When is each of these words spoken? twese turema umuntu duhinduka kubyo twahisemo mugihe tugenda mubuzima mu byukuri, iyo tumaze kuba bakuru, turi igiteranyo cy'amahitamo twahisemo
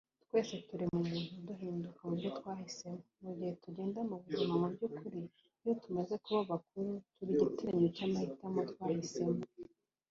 twese 0.25 0.53
turema 0.67 0.97
umuntu 1.05 1.37
duhinduka 1.47 1.99
kubyo 2.07 2.29
twahisemo 2.37 2.99
mugihe 3.23 3.51
tugenda 3.63 3.99
mubuzima 4.09 4.53
mu 4.61 4.67
byukuri, 4.73 5.19
iyo 5.61 5.73
tumaze 5.81 6.13
kuba 6.23 6.41
bakuru, 6.51 6.91
turi 7.15 7.31
igiteranyo 7.37 7.87
cy'amahitamo 7.95 8.59
twahisemo 8.71 9.37